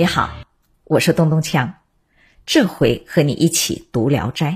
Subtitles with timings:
[0.00, 0.30] 你好，
[0.84, 1.74] 我是东东锵，
[2.46, 4.50] 这回和你一起读《聊斋》。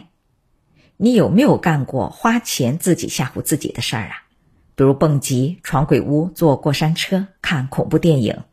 [0.96, 4.24] 你有没有干过花钱自己吓唬自己的事儿啊？
[4.74, 8.44] 比如蹦极、闯鬼屋、坐过山车、看恐怖电影。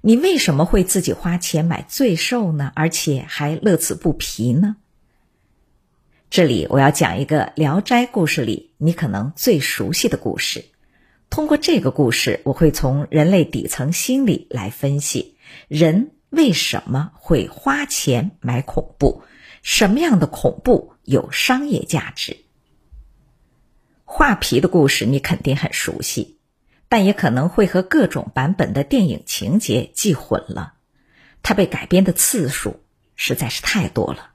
[0.00, 2.72] 你为什么会自己花钱买罪受呢？
[2.74, 4.76] 而且还乐此不疲呢？
[6.30, 10.64] 这里我要讲一个《聊斋》故事里你可能最熟悉的故事。
[11.28, 15.31] 通过这个故事，我会从人类底层心理来分析。
[15.68, 19.22] 人为什么会花钱买恐怖？
[19.62, 22.38] 什么样的恐怖有商业价值？
[24.04, 26.38] 画皮的故事你肯定很熟悉，
[26.88, 30.74] 但也可能会和各种版本的电影情节记混了。
[31.42, 32.82] 它被改编的次数
[33.14, 34.30] 实在是太多了。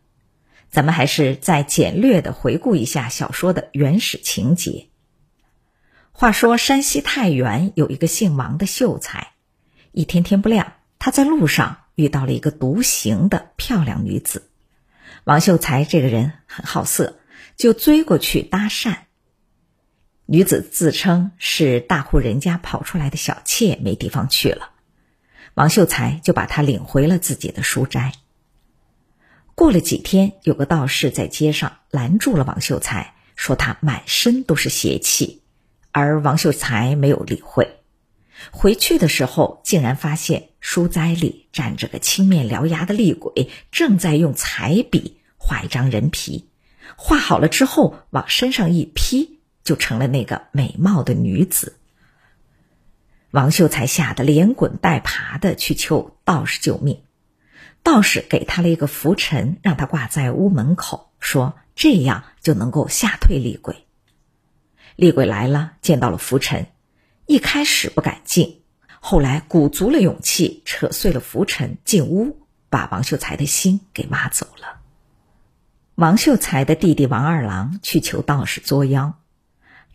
[0.70, 4.88] 咱们还是再简略的回顾一下小说的原始情节。
[6.12, 9.34] 话说山西太原有一个姓王的秀才，
[9.92, 10.74] 一天天不亮。
[11.00, 14.50] 他在路上遇到了一个独行的漂亮女子，
[15.24, 17.20] 王秀才这个人很好色，
[17.56, 18.98] 就追过去搭讪。
[20.26, 24.72] 女子自称是大户人家跑出来的小妾，没地方去了，
[25.54, 28.14] 王秀才就把她领回了自己的书斋。
[29.56, 35.42] 过了几天，有个道士在街上拦住了王秀才，说他满身都是邪气，
[35.92, 37.80] 而王秀才没有理会。
[38.52, 46.50] 回去的时候，竟然发现书斋里站着个青面獠牙的厉鬼，正在用彩笔画一张人皮。
[46.98, 51.78] 画好了之后，往身上一披，就成了那个美貌的女子。
[53.32, 57.02] 王秀才吓得连滚带爬的去求道士救命。
[57.82, 63.86] 道士给他了一个拂尘，让他挂在屋门口，说这样就能够吓退厉鬼。
[64.98, 66.68] 厉鬼来了，见到了拂尘。
[67.26, 68.57] 一开始不敢进，
[69.00, 74.82] 后来鼓足了勇气，扯碎了浮尘进屋，把王秀才的心给挖走了。
[75.96, 79.20] 王秀才的弟弟王二郎去求道士作妖，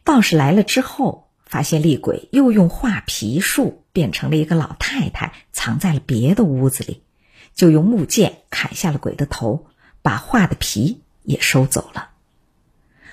[0.05, 7.03] 道士来了之后，发现厉鬼又用画皮术变成了一个老太太，藏在了别的屋子里，
[7.55, 9.67] 就用木剑砍下了鬼的头，
[10.01, 12.11] 把画的皮也收走了。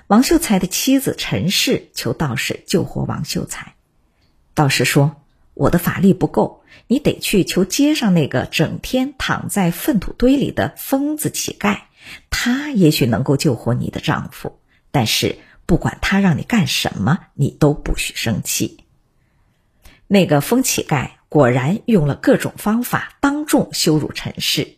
[0.08, 3.76] 王秀才的妻子陈氏求道士救活王秀才。
[4.56, 5.18] 道士说
[5.60, 11.82] ：“我的法力不够，你得去求街上那个整天躺在粪土堆里的疯子乞丐，
[12.30, 14.62] 他也许能够救活你的丈夫。
[14.90, 18.86] 但是不管他让你干什么，你都不许生气。”
[20.08, 24.78] 那个疯乞丐果然用了各种方法，当众羞辱陈氏，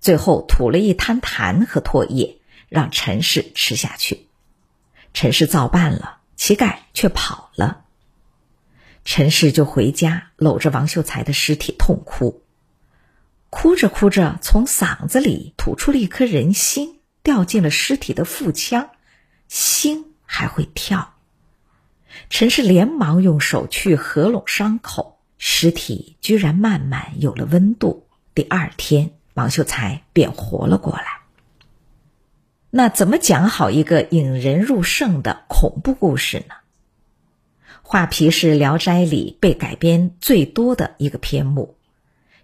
[0.00, 4.26] 最后吐了一滩痰和唾液，让陈氏吃下去。
[5.14, 7.84] 陈氏照办了，乞丐却跑了。
[9.06, 12.42] 陈氏就回家，搂着王秀才的尸体痛哭，
[13.50, 18.90] 哭着哭着，从嗓子里吐出了一颗人心，掉进了尸体的腹腔，
[19.46, 21.14] 心还会跳。
[22.30, 28.08] 陈氏连忙用手去合拢伤口，尸体居然慢慢有了温度。
[28.34, 31.20] 第二天，王秀才便活了过来。
[32.70, 36.56] 那怎么讲好一个引人入胜的恐怖故事呢？
[37.88, 41.76] 画皮是《聊斋》里被改编最多的一个篇目，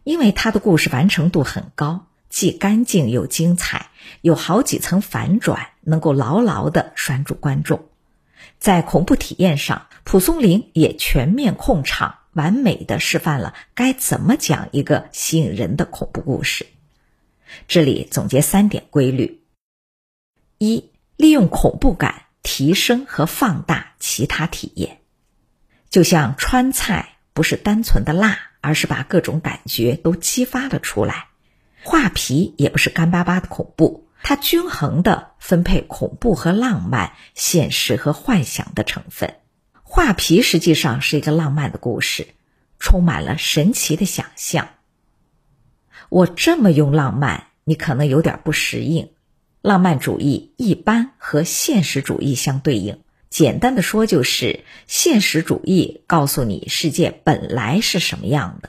[0.04, 7.88] 因为它的故事完成度很高，既干净又精彩，有好几层反转，能够牢牢的拴住观众。
[8.60, 16.68] 在恐怖体验上，蒲松龄也全面控场，完美的示范了该怎么讲一个吸引人的恐怖故事。
[17.66, 19.42] 这里总结三点规律：
[20.58, 25.00] 一、利用恐怖感提升和放大其他体验。
[25.92, 31.28] 就像川菜不是单纯的辣，而是把各种感觉都激发了出来；
[31.84, 39.34] 画皮也不是干巴巴的恐怖，它均衡的分配恐怖和浪漫、现实和幻想的成分。
[39.82, 42.28] 画皮实际上是一个浪漫的故事，
[42.78, 44.70] 充满了神奇的想象。
[46.08, 49.10] 我这么用浪漫，你可能有点不适应。
[49.60, 53.02] 浪漫主义一般和现实主义相对应。
[53.32, 58.68] 简单的说，就是现实主义告诉你世界本来是什么样的，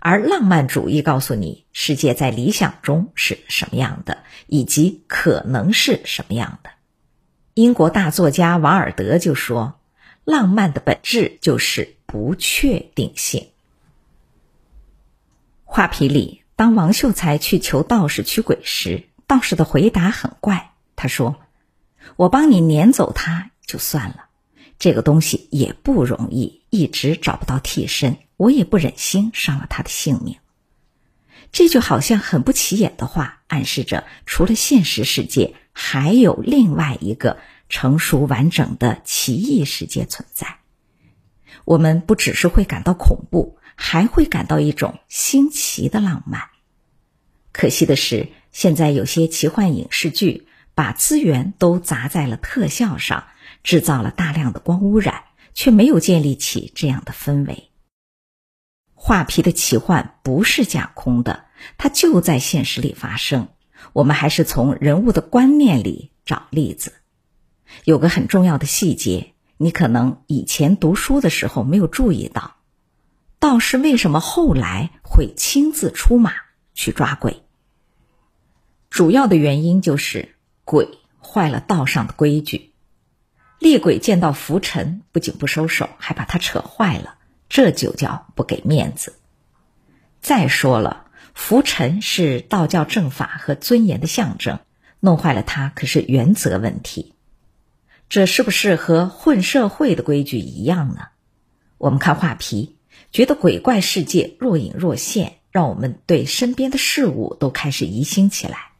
[0.00, 4.18] 而浪漫主义告诉你世界在理想中是什么样的，
[4.48, 6.70] 以及可能是什么样的。
[7.54, 9.78] 英国大作家王尔德就说
[10.24, 13.46] ：“浪漫的本质就是不确定性。”
[15.62, 21.36] 画皮里，当王秀才去求道士驱鬼时，道士的回答很怪，他说
[22.16, 24.24] ：“我帮你撵走他。”就算了，
[24.80, 30.38] 这个东西也不容易，一直找不到替身，我也不忍心伤了他的性命。
[31.52, 37.38] 这句好像很不起眼的话，暗示着除了现实世界，还有另外一个
[37.68, 40.58] 成熟完整的奇异世界存在。
[41.64, 46.42] 我们不只是会感到恐怖，还会感到一种新奇的浪漫。
[47.52, 53.26] 可惜的是，现在有些奇幻影视剧把资源都砸在了特效上，
[53.62, 55.24] 制造了大量的光污染，
[55.54, 57.70] 却没有建立起这样的氛围。
[58.94, 61.46] 画皮的奇幻不是架空的，
[61.78, 63.48] 它就在现实里发生。
[63.94, 66.92] 我们还是从人物的观念里找例子。
[67.84, 72.56] 有个很重要的细节，你可能以前读书的时候没有注意到：
[73.38, 76.34] 道士为什么后来会亲自出马
[76.74, 77.42] 去抓鬼？
[78.90, 80.34] 主要的原因就是
[80.64, 82.69] 鬼坏了道上的规矩。
[83.60, 87.14] 厉鬼见到浮尘，不仅不收手，还把他扯坏了。
[87.48, 89.14] 这就叫不给面子。
[90.20, 94.58] 再说了，浮尘是道教正法和尊严的象征，
[94.98, 97.14] 弄坏了它可是原则问题。
[98.08, 101.08] 这是不是和混社会的规矩一样呢？
[101.78, 102.76] 我们看画皮，
[103.12, 108.72] 觉得鬼怪世界若隐若现，让我们对身边的事物都开始疑心起来。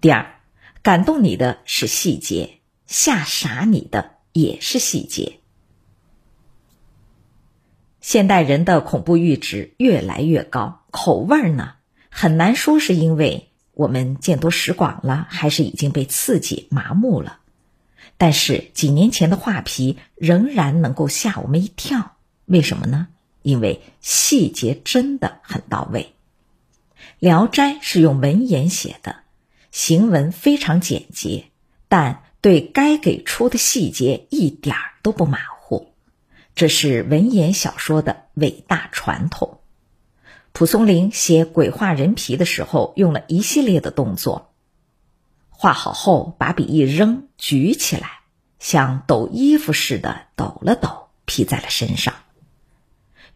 [0.00, 0.39] 第二，
[0.82, 5.40] 感动你的是细节，吓傻你的也是细节。
[8.00, 11.74] 现代人的恐怖阈值越来越高，口味儿呢
[12.08, 17.40] 很难说是因为我们见多识广了，还是已经被刺激麻木了。
[18.16, 22.16] 但是几年前的画皮仍然能够吓我们一跳，
[22.46, 23.08] 为什么呢？
[23.42, 26.14] 因为细节真的很到位。
[27.18, 29.16] 《聊斋》是用文言写的，
[29.70, 31.46] 行文非常简洁，
[31.88, 35.92] 但对该给出的细节一点儿都不马虎。
[36.54, 39.60] 这是文言小说的伟大传统。
[40.52, 44.52] 蒲松龄写鬼画人皮的时候，用了一系列的动作。
[45.48, 48.22] 画好后，把笔一扔，举起来，
[48.58, 52.14] 像抖衣服似的抖了抖，披在了身上。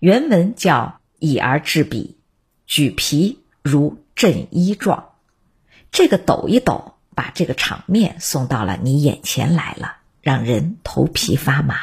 [0.00, 2.19] 原文叫“以而制笔，
[2.66, 5.10] 举皮如振衣状”。
[5.94, 11.76] 这个抖一抖，把这个场面送到了你眼前来了，让人头皮发麻。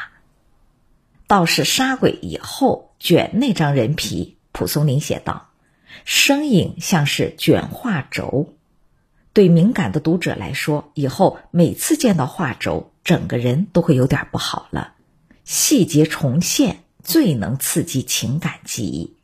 [1.27, 5.51] 道士杀鬼以后卷那张人皮，蒲松龄写道
[6.03, 8.53] ：“声音像是卷画轴。”
[9.31, 14.95] 对敏感的读者来说，以后每次见到画轴，整个人都会有点不好了。
[15.45, 19.15] 细节重现最能刺激情感记忆，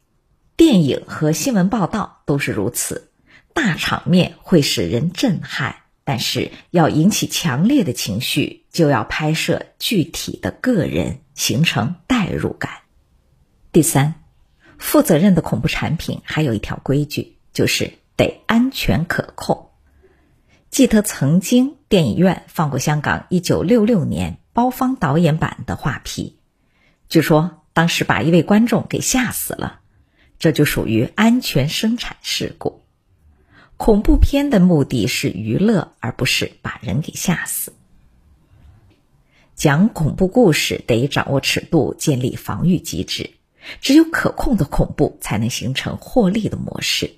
[0.56, 3.12] 电影和新闻报道都是如此。
[3.57, 11.21] 大场面会使人震撼，但是要引起强烈的情绪，就要拍摄具体的个人。
[11.38, 12.71] 形成代入感。
[13.71, 14.15] 第三，
[14.80, 19.69] 负责任的恐怖产品还有一条规矩，就是得安全可控。
[20.71, 26.39] 记得曾经电影院放过香港一九六六年包方导演版的《画皮》，
[27.07, 29.81] 据说当时把一位观众给吓死了，
[30.39, 32.87] 这就属于安全生产事故。
[33.77, 37.74] 恐怖片的目的是娱乐，而不是把人给吓死。
[39.56, 43.31] 讲恐怖故事得掌握尺度，建立防御机制。
[43.81, 47.12] 只有可控的恐怖，才能形成获利的模式。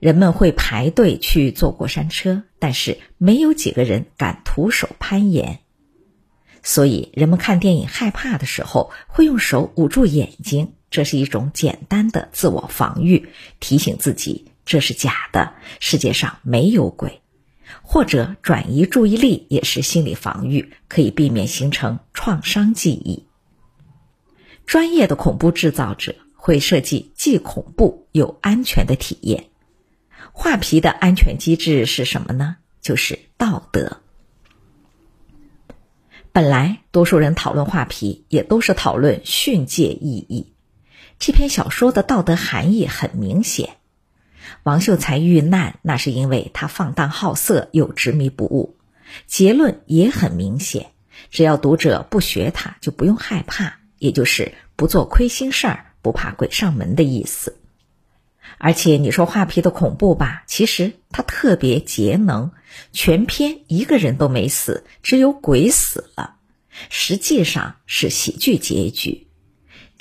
[0.00, 5.60] 人们会排队去坐过山车，但是没有几个人敢徒手攀岩。
[6.62, 13.28] 所以，人们看电影害怕的时候，会用手捂住眼睛，这是一种简单的自我防御，
[13.60, 17.20] 提醒自己这是假的，世界上没有鬼。
[17.82, 23.26] 或者转移注意力也是心理防御，可以避免形成创伤记忆。
[24.66, 29.46] 专业的恐怖制造者会设计既恐怖又安全的体验。
[30.32, 32.56] 画皮的安全机制是什么呢？
[32.80, 34.00] 就是道德。
[36.32, 40.52] 本来多数人讨论画皮，也都是讨论训诫意义。
[41.18, 43.76] 这篇小说的道德含义很明显。
[44.62, 48.76] 王秀才遇难，那是因为他放荡好色又执迷不悟。
[49.26, 50.92] 结论也很明显，
[51.30, 57.58] 只要读者不学他，就不用害怕，也就是不做亏心事儿，不怕鬼上门的意思。
[58.58, 62.52] 而且你说画皮的恐怖吧，其实他特别节能，
[62.92, 66.36] 全篇一个人都没死，只有鬼死了，
[66.88, 69.26] 实际上是喜剧结局。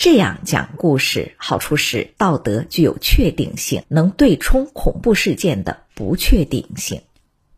[0.03, 7.03] 这样讲故事，好处是道德具有确定性，能对冲恐怖事件的不确定性。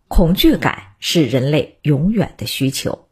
[0.09, 3.07] 恐惧感是人类永远的需求。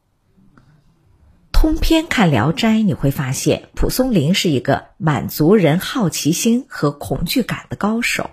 [1.54, 8.32] 通篇看《聊斋》，你会发现蒲松龄是一个满足人好奇心和恐惧感的高手。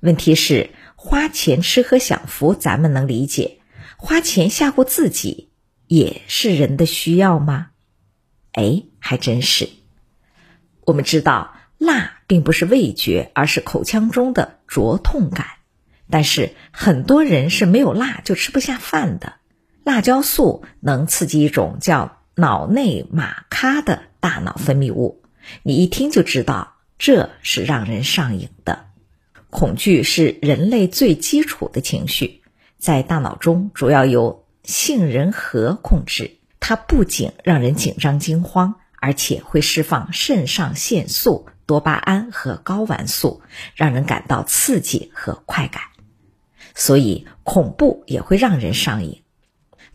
[0.00, 3.60] 问题是，花钱吃喝享福，咱们能理解；
[3.96, 5.48] 花钱吓唬自己，
[5.86, 7.69] 也是人的需要吗？
[8.52, 9.68] 哎，还真是。
[10.84, 15.46] 我们知道，辣并不是味觉，而是口腔中的灼痛感。
[16.10, 19.34] 但是很多人是没有辣就吃不下饭的。
[19.84, 25.22] 辣椒素能刺激一种叫脑内马咖的大脑分泌物，
[25.62, 28.86] 你一听就知道这是让人上瘾的。
[29.48, 32.42] 恐惧是人类最基础的情绪，
[32.78, 36.39] 在大脑中主要由杏仁核控制。
[36.60, 43.42] 它不仅让人紧张惊慌，而且会释放肾上腺素、多巴胺和睾丸素，
[43.74, 45.82] 让人感到刺激和快感。
[46.74, 49.22] 所以，恐怖也会让人上瘾。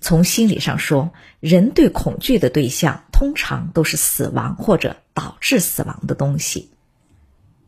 [0.01, 6.71] 从心理上说，人对恐惧的对象通常都是死亡或者导致死亡的东西。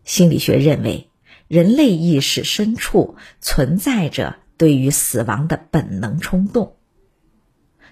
[0.03, 1.09] 心理学认为，
[1.47, 6.75] 人类意识深处存在着对于死亡的本能冲动，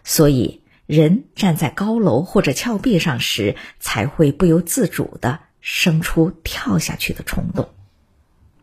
[0.04, 7.70] 所以人站在高楼或者峭壁上时，才会不由自主的生出跳下去的冲动。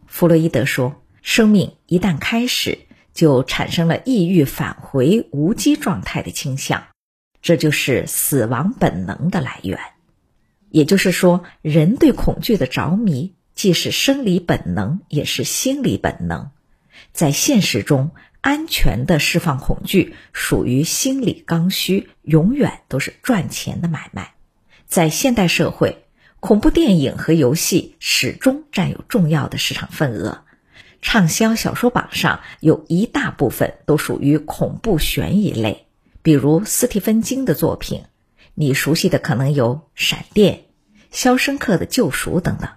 [0.06, 2.78] 弗洛伊德说，生命一旦开始。
[3.14, 6.84] 就产生了抑郁、返回无机状态的倾向，
[7.42, 9.78] 这就是死亡本能的来源。
[10.70, 16.52] 也就是说，人对恐惧的着迷既是生理本能，也是心理本能。
[17.12, 18.12] 在现实中，
[18.42, 24.34] 安全的释放恐惧属于心理刚需，永远都是赚钱的买卖。
[24.86, 26.04] 在现代社会，
[26.40, 30.42] 恐怖电影和游戏始终占有重要的市场份额。
[31.00, 35.86] 畅销小说榜上有一大部分都属于恐怖悬疑类，
[36.22, 38.02] 比如斯蒂芬金的作品，
[38.54, 40.54] 你熟悉的可能有《闪电》
[41.12, 42.68] 《肖申克的救赎》等等。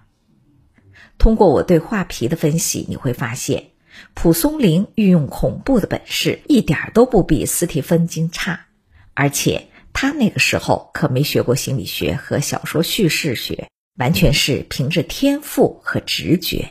[1.18, 3.70] 通过我对画皮的分析，你会发现，
[4.14, 8.66] 蒲松龄运用恐怖的本事一点都不比斯蒂芬金差，
[9.14, 16.70] 而且他那个时候可没学过心理学和小说叙事学，完全是凭着天赋和直觉。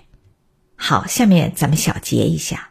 [0.75, 2.69] 好，下面咱们小结一下：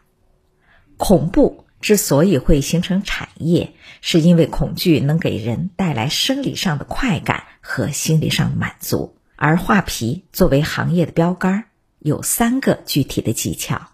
[0.96, 9.16] 恐怖之所以会形成产业，是因为恐惧能给人带来生理上的快感和心理上的满足。
[9.36, 11.64] 而画皮作为行业的标杆，
[11.98, 13.88] 有三个具体的技巧：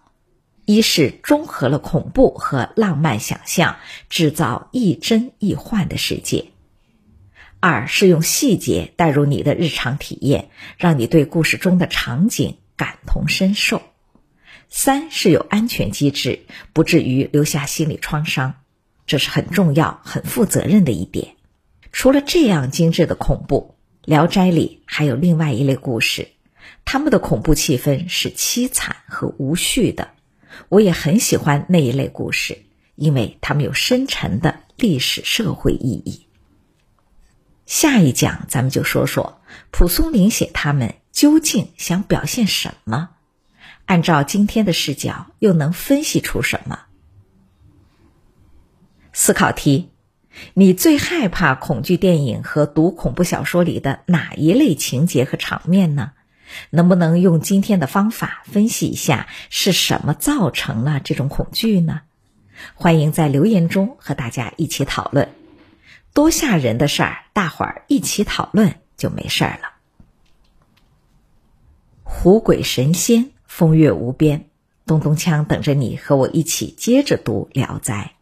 [0.73, 3.75] 一是中和了恐怖和浪漫想象，
[4.09, 6.45] 制造亦真亦幻的世界；
[7.59, 13.81] 二是用细节带入你的日常体验，让你对故事中的场景感同身受。
[14.69, 16.39] 三是有安全机制，
[16.71, 18.53] 不至于留下心理创伤，
[19.05, 21.35] 这是很重要、很负责任的一点。
[21.91, 23.75] 除了这样精致的恐怖，
[24.09, 26.29] 《聊斋》里还有另外一类故事，
[26.85, 30.11] 他们的恐怖气氛是凄惨和无序的。
[30.69, 32.57] 我也很喜欢那一类故事，
[32.95, 36.27] 因为他们有深沉的历史社会意义。
[37.65, 39.41] 下一讲咱们就说说
[39.71, 43.09] 蒲松龄写他们究竟想表现什么。
[43.85, 46.79] 按照今天的视角，又能分析出什么？
[49.13, 49.89] 思考题：
[50.53, 56.13] 你最害怕恐惧电影和读恐怖小说里的哪一类情节和场面呢？
[56.69, 62.01] 能不能用今天的方法分析一下是什么造成了这种恐惧呢？
[62.75, 65.29] 欢迎在留言中和大家一起讨论。
[66.13, 69.71] 多吓人的事儿，大伙儿一起讨论就没事儿了。
[72.03, 73.31] 虎鬼神仙。
[73.51, 74.45] 风月无边，
[74.85, 78.13] 东东锵等着你和我一起接着读《聊斋》。